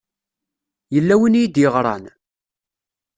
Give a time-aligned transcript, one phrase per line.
[0.93, 2.03] Yella win i yi-d-yeɣṛan?